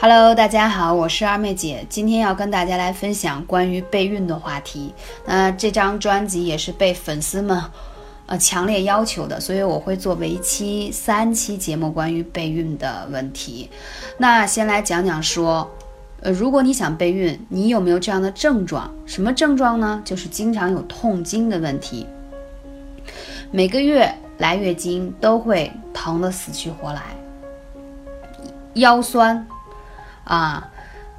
[0.00, 4.94] Hello，大家好，我是二妹姐，今天要跟大家来分享关于备孕的话题。
[5.26, 7.60] 那这张专辑也是被粉丝们
[8.26, 13.68] 呃强烈要求的，所以我会做为期三期节目关于备孕的问题。
[14.18, 15.68] 那先来讲讲说，
[16.20, 18.88] 呃，如果你想备孕，你有没有这样的症状？
[19.04, 20.00] 什么症状呢？
[20.04, 22.06] 就是经常有痛经的问题，
[23.50, 27.02] 每个月来月经都会疼得死去活来，
[28.74, 29.44] 腰酸。
[30.28, 30.68] 啊，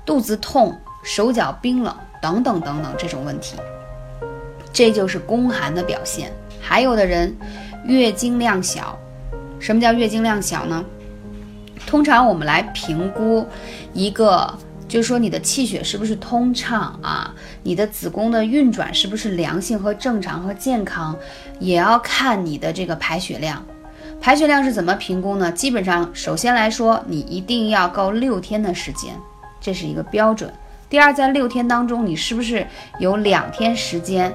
[0.05, 3.58] 肚子痛、手脚冰冷等等等等这种问题，
[4.72, 6.31] 这就是宫寒的表现。
[6.62, 7.36] 还有的人
[7.86, 8.98] 月经量小，
[9.59, 10.86] 什么叫月经量小呢？
[11.88, 13.48] 通常我们来评估
[13.94, 14.53] 一个，
[14.88, 17.34] 就是说你的气血是不是通畅啊，
[17.64, 21.17] 你的子宫的运转是不是良性和正常和健康，
[21.59, 23.66] 也要看你的这个排血量。
[24.22, 25.50] 排血量是怎么评估呢？
[25.52, 29.16] 基本上，首先来说，你一定要够六天的时间，
[29.61, 30.53] 这是一个标准。
[30.89, 32.67] 第二，在六天当中，你是不是
[33.00, 34.34] 有两天时间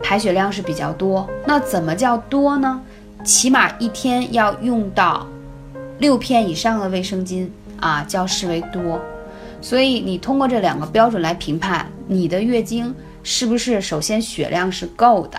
[0.00, 1.28] 排血量是比较多？
[1.46, 2.80] 那怎么叫多呢？
[3.24, 5.26] 起码一天要用到
[5.98, 7.48] 六片以上的卫生巾
[7.80, 9.00] 啊，叫视为多。
[9.60, 15.38] 所以你通过这两个标准来评判你的月经是不是首先血量是够的。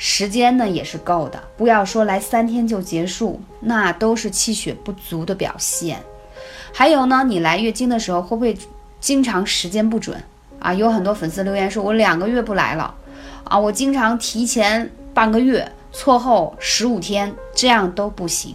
[0.00, 6.00] 时间呢也是够的，不要说来三天就结束，那都是气血不足的表现。
[6.72, 8.56] 还有呢，你来月经的时候会不会
[9.00, 10.22] 经常时间不准
[10.60, 10.72] 啊？
[10.72, 12.94] 有很多粉丝留言说，我两个月不来了，
[13.42, 18.54] 啊，我经常提前半个月，错后十五天，这样都不行。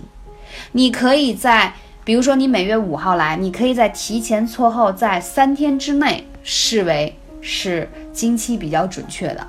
[0.71, 1.73] 你可以在，
[2.05, 9.45] 比如说你每月五号来，你可以在提前错后在三天之内视为是经期比较准确的。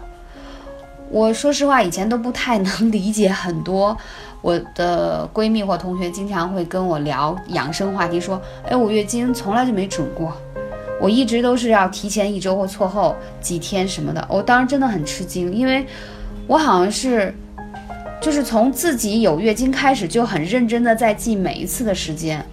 [1.15, 3.97] 我说实话，以前都不太能 理解很多
[4.43, 10.37] 我的闺蜜或同学经常会跟我聊养生话题，说：“哎，我月经从来就没准过，
[11.01, 15.87] 我一直都是要提前一周或错后几天什么的。”我当时真的很吃惊，因为
[16.49, 17.33] 我好像是
[18.21, 22.45] 就是从自己有月经开始就很认真的在记每一次的时间，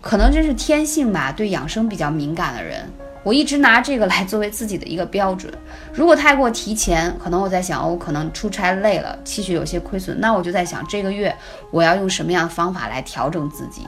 [0.00, 2.90] 可能这是天性吧，对养生比较敏感的人。
[3.24, 5.52] 我一直拿这个来作为自己的一个标准。
[5.92, 11.34] 如果太过提前，可能我在想，我可能出差累了，气血有些亏损，那我就在想这个月
[11.72, 13.82] 我要用什么样的方法来调整自己。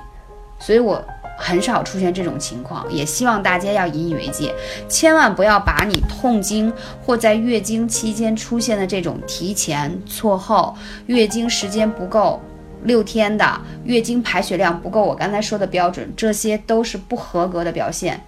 [0.59, 1.05] 所以我
[1.37, 4.55] 很少出现这种情况，也希望大家要引以为戒，
[4.89, 6.73] 千万不要把你痛经
[7.05, 10.75] 或在月经期间出现的这种提前、错后、
[11.05, 12.41] 月经时间不够
[12.85, 18.19] 六天的月经排血量不够，我刚才说的标准，这些都是不合格的表现。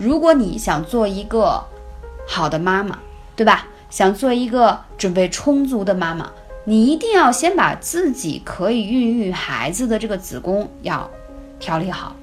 [0.00, 1.62] 如果你想做一个
[2.26, 2.98] 好的妈妈，
[3.36, 3.66] 对吧？
[3.90, 6.30] 想做一个准备充足的妈妈，
[6.64, 11.10] 你一定要先把自己可以孕育孩子的这个子宫要
[11.58, 12.16] 调理好。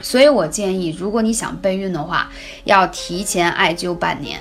[0.00, 2.28] 所以我建议，如果你想备孕的话，
[2.64, 4.40] 要提前艾灸半年，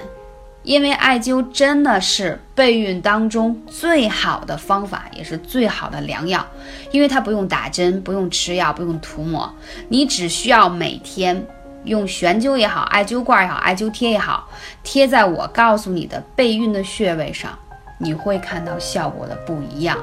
[0.64, 6.44] 因为艾灸真的是备孕当中最好的方法，也是最好的良药，
[6.90, 9.54] 因为它不用打针，不用吃药，不用涂抹，
[9.90, 11.46] 你只需要每天。
[11.86, 14.48] 用悬灸也好，艾灸罐也好，艾灸贴也好，
[14.84, 17.58] 贴在我告诉你的备孕的穴位上，
[17.98, 19.98] 你会看到效果的不一样。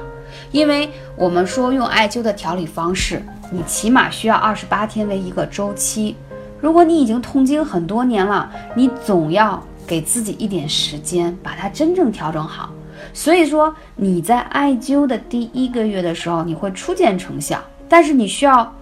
[0.51, 3.21] 因为我们说用艾灸的调理方式，
[3.51, 6.15] 你起码需要二十八天为一个周期。
[6.59, 12.71] 如果你已经痛经很多年了，你总要给自己一点时间把它真正调整好。
[13.13, 18.75] 所以说你在艾灸的第一个月的时候，你会初见成效，但是你需要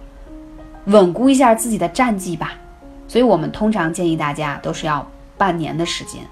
[0.86, 2.54] 稳固一下自己的战绩吧。
[3.08, 5.06] 所以我们通常建议大家都是要
[5.38, 6.22] 半年的时间，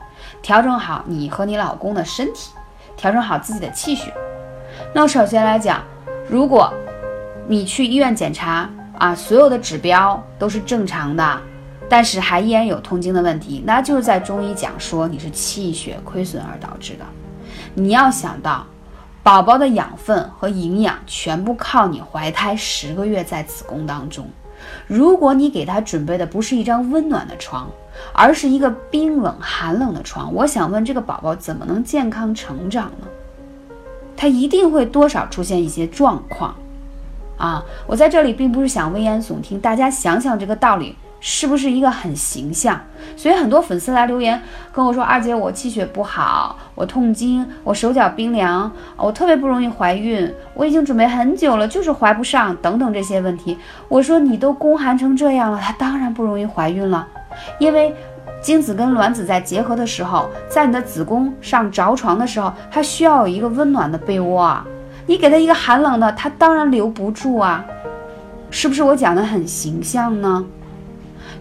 [0.43, 2.51] 调整好你和你老公的身体，
[2.97, 4.13] 调整好自己的气血。
[4.93, 5.83] 那首先来讲，
[6.29, 6.73] 如果
[7.47, 8.69] 你去医院检查
[8.99, 11.41] 啊，所有的指标都是正常的，
[11.89, 17.05] 但是还依然有痛经的问题，那就是在中医讲说你是气血亏损而导致的。
[17.75, 18.67] 你要想到，
[19.23, 24.27] 宝宝的养分和营养全部靠你怀胎十个月在子宫当中。
[24.87, 27.71] 如果你给他准备的不是一张温暖的床，
[28.13, 33.07] 而是一个冰冷寒冷的床，我想问这个宝宝怎么能健康成长呢？
[34.17, 36.55] 他一定会多少出现一些状况，
[37.37, 37.65] 啊！
[37.87, 40.95] 我在这里并不是想危言耸听，大家想想这个道理。
[41.27, 42.79] 是不是一个很形象？
[43.17, 44.39] 所以很多粉丝来留言
[44.71, 53.57] 跟我说：“二姐，我气血不好，我痛经，我手脚冰凉，我特别不容易怀孕，我已经准备很久了，就是怀不上，等等这些问题。”
[53.89, 57.09] 我说：“你都宫寒成这样了，她当然不容易怀孕了，
[57.59, 57.95] 因为
[58.43, 64.67] 精子跟卵子在结合的时候，在你的子宫上着床的时候，它需要有一个温暖的被窝啊，
[65.07, 67.65] 你给它一个寒冷的，它当然留不住啊，
[68.51, 68.83] 是不是？
[68.83, 70.45] 我讲的很形象呢？”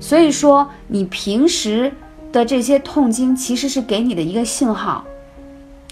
[0.03, 1.89] 所以说，你平时
[2.29, 5.01] 的这些痛经其实是给你的一个信号。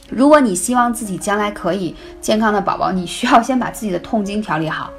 [0.10, 4.90] 如果你希望自己将来可以健康的宝宝，你需要先把自己的痛经调理好。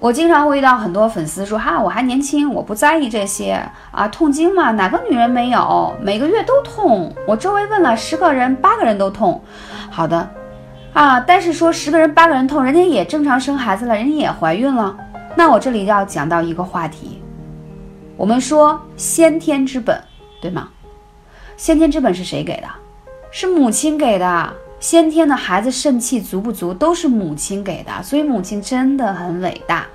[0.00, 5.94] 我经常会遇到很多粉丝说：“哈，我还年轻，我不在意这些啊，痛经嘛，哪个女人没有？
[6.02, 7.14] 每个月都痛。
[7.28, 9.40] 我周围问了十个人，八个人都痛。
[9.88, 10.28] 好的，
[10.92, 14.96] 啊，但是说十个人八个人痛，人家也正常生孩子了，人家也怀孕了。
[15.36, 17.21] 那我这里要讲到一个话题，
[18.16, 20.02] 我们说先天之本，
[20.40, 20.68] 对吗？
[21.56, 22.68] 先天之本是谁给的？
[23.30, 29.86] 是母亲给的。”先天的孩子肾气足不足，都是母亲给的，所以母亲真的很伟大。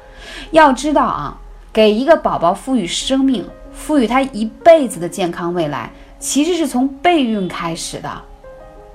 [0.52, 1.38] 要知道啊，
[1.74, 8.10] 给一个宝宝赋予生命，赋予他一辈子的健康未来，其实是从备孕开始的。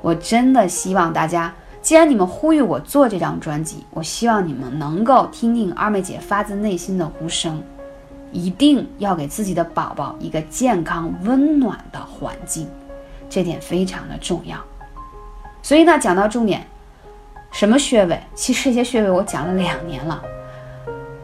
[0.01, 1.53] 我真的希望大家，
[1.83, 7.63] 既然你们呼吁我做这张专辑，我希望你们能够听听二妹姐发自内心的呼声，
[8.33, 12.67] 一定要给自己的宝宝一个健康温暖的环境，
[13.29, 14.57] 这点非常的重要。
[15.63, 16.67] 所以呢，讲到重点，
[17.53, 18.19] 什么穴位？
[18.35, 20.21] 其实这些穴位我讲了两年了。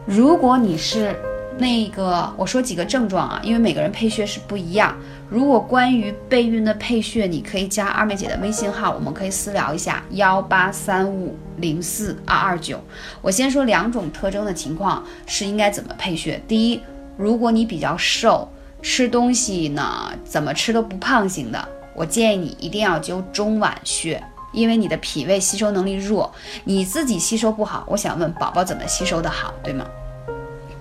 [0.05, 1.15] 如果你是
[1.57, 4.95] 那个，我说几个症状啊，因为每个人配穴是不一样。
[5.29, 12.79] 如果关于备孕的配穴，你可以加二妹姐的微信号，我们可以私聊一下，幺八三五零四二二九。
[13.21, 16.41] 我先说两种特征的情况是应该怎么配穴。
[16.47, 16.81] 第一，
[17.19, 18.47] 如果你比较瘦，
[18.81, 21.67] 吃东西呢怎么吃都不胖型的。
[21.93, 24.23] 我建议你一定要灸中脘穴，
[24.53, 26.31] 因为你的脾胃吸收能力弱，
[26.63, 27.83] 你自己吸收不好。
[27.89, 29.85] 我想问宝宝怎么吸收的好，对吗？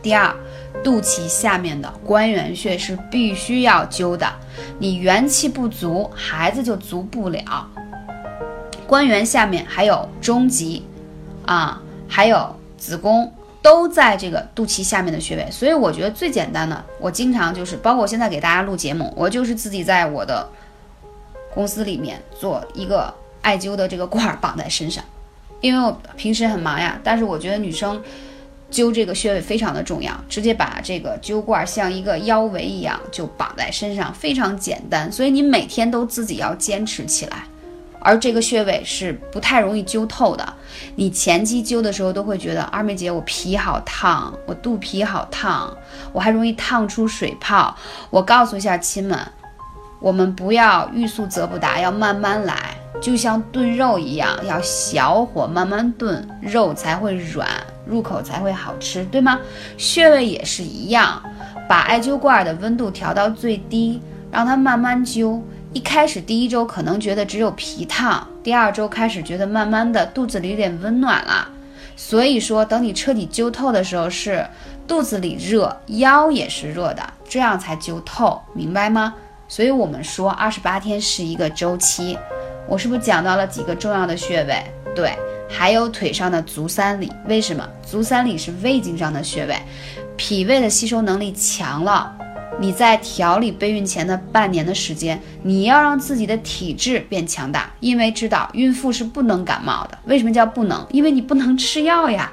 [0.01, 0.33] 第二，
[0.85, 4.33] 肚脐下面的关元穴是必须要灸的，
[4.79, 7.69] 你元气不足，孩子就足不了。
[8.87, 10.85] 关元下面还有中极，
[11.47, 13.33] 啊，还有子宫，
[13.63, 15.47] 都在这个肚脐下面的穴位。
[15.51, 20.49] 所以我觉得最简单的，我经常就是，包括我现在给大家录节目，我就是自己在我的。
[21.55, 23.13] 公司里面做一个
[23.43, 25.03] 艾灸的这个罐儿绑在身上，
[25.61, 28.01] 因为我平时很忙呀，但是我觉得女生
[28.71, 37.47] 灸这个穴位非常的重要，直接把这个灸罐像一个腰围一样就绑在身上，非常简单，所以你每天都自己要坚持起来。
[38.09, 40.55] 而这个穴位是不太容易灸透的，
[40.97, 45.77] 你前期灸的时候都会觉得二妹姐我皮好烫，我肚皮好烫，
[46.11, 47.77] 我还容易烫出水泡。
[48.09, 49.19] 我告诉一下亲们。
[50.01, 57.47] 我们不要欲速则不达，要慢慢来，就像炖肉一样，要小火慢慢炖，肉才会软，
[57.85, 59.39] 入口才会好吃，对吗？
[59.77, 61.23] 穴位也是一样，
[61.69, 64.01] 把艾灸罐的温度调到最低，
[64.31, 65.43] 让它慢慢灸。
[65.75, 71.47] 一开始第一周可能觉得只有皮烫，第二周开始觉得慢慢的肚子里有点温暖了。
[71.95, 74.47] 所以说，等你彻底灸透的时候，是
[74.87, 79.15] 肚子里热，腰也是热的，这样才灸透，明白吗？
[79.47, 82.17] 所以我们说二十八天是一个周期，
[82.67, 84.63] 我是不是讲到了几个重要的穴位？
[84.95, 85.13] 对，
[85.49, 87.69] 还有腿上的足三里，为什么？
[87.85, 89.57] 足三里是胃经上的穴位，
[90.17, 92.15] 脾胃的吸收能力强了。
[92.61, 99.97] 你在调理备孕前的半年的时间，你要让自己的体质变强大，因为知道孕妇是不能感冒的。
[100.07, 100.85] 为什么叫不能？
[100.91, 102.33] 因为你不能吃药呀。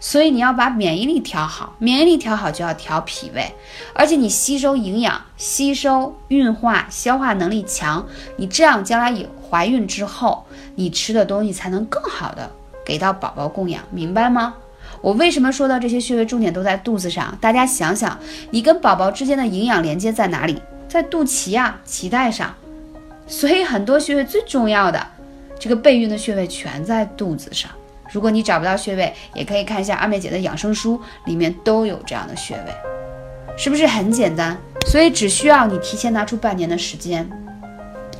[0.00, 3.50] 所以你要把免疫力调好，免疫力调好就要调脾胃，
[3.94, 12.50] 而且你吸收营养、吸收、运化、消化能力强，你这样将来有怀孕之后，你吃的东西才能更好的
[12.84, 14.54] 给到宝宝供养，明白吗？
[15.04, 17.36] 我为什么说到这些穴位重点都在肚子上？
[17.38, 18.18] 大家想想，
[18.50, 20.58] 你跟宝宝之间的营养连接在哪里？
[20.88, 22.54] 在肚脐呀，脐带上。
[23.26, 25.06] 所以很多穴位最重要的，
[25.60, 27.70] 这个备孕的穴位全在肚子上。
[28.10, 32.72] 如果你找不到穴位，也可以看一下二妹姐的养生书，里面都有这样的穴位，
[33.58, 34.56] 是不是很简单？
[34.86, 37.28] 所以只需要你提前拿出半年的时间，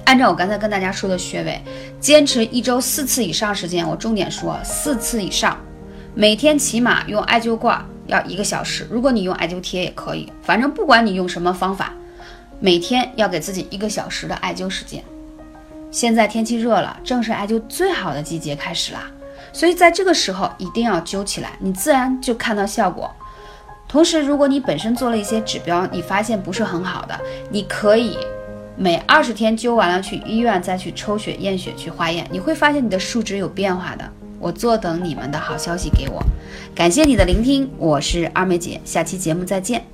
[0.05, 1.59] 按照我刚才跟大家说的穴位，
[1.99, 3.89] 坚持一周四次以上时间。
[3.89, 5.59] 我重点说四次以上，
[6.17, 8.87] 每天起码用艾灸罐要一个小时。
[8.89, 11.93] 如果你用艾灸贴也可以，反正不管你用什么方法，
[12.61, 15.03] 每天要给自己一个小时的艾灸时间。
[15.91, 19.11] 现在天气热了，正是艾灸最好的季节开始啦。
[19.53, 23.11] 所以在这个时候一定要灸起来，你自然就看到效果。
[23.89, 28.17] 同时，如果你本身做了一些指标，你发现不是很好的，你可以
[28.77, 34.09] 每二十天灸完了去医院再去抽血验血去化验，你会发现你的数值有变化的。
[34.45, 36.23] 我坐等你们的好消息给我，
[36.75, 39.94] 感谢你的聆听，我是二妹姐，下期节目再见。